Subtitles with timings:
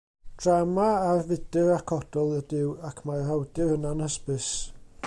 [0.43, 4.55] Drama ar fydr ac odl ydyw ac mae'r awdur yn anhysbys.